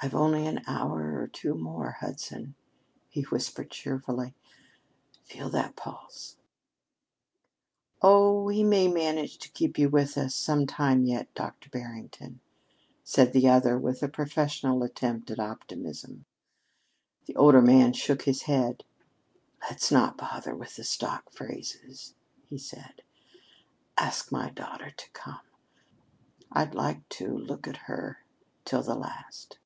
"I've 0.00 0.14
only 0.14 0.46
an 0.46 0.62
hour 0.64 1.20
or 1.20 1.26
two 1.26 1.54
more, 1.56 1.90
Hudson," 1.98 2.54
he 3.08 3.22
whispered 3.22 3.72
cheerfully. 3.72 4.32
"Feel 5.24 5.50
that 5.50 5.74
pulse!" 5.74 6.36
"Oh, 8.00 8.44
we 8.44 8.62
may 8.62 8.86
manage 8.86 9.38
to 9.38 9.50
keep 9.50 9.76
you 9.76 9.88
with 9.88 10.16
us 10.16 10.36
some 10.36 10.68
time 10.68 11.04
yet, 11.04 11.34
Dr. 11.34 11.68
Barrington," 11.70 12.38
said 13.02 13.32
the 13.32 13.48
other 13.48 13.76
with 13.76 14.00
a 14.04 14.08
professional 14.08 14.84
attempt 14.84 15.32
at 15.32 15.40
optimism. 15.40 16.26
But 17.18 17.26
the 17.26 17.36
older 17.36 17.60
man 17.60 17.92
shook 17.92 18.22
his 18.22 18.42
head. 18.42 18.84
"Let's 19.62 19.90
not 19.90 20.16
bother 20.16 20.54
with 20.54 20.76
the 20.76 20.84
stock 20.84 21.32
phrases," 21.32 22.14
he 22.46 22.56
said. 22.56 23.02
"Ask 23.96 24.30
my 24.30 24.50
daughter 24.50 24.92
to 24.92 25.10
come. 25.10 25.40
I'd 26.52 26.76
like 26.76 27.08
to 27.08 27.36
look 27.36 27.66
at 27.66 27.88
her 27.88 28.24
till 28.64 28.84
the 28.84 28.94
last." 28.94 29.58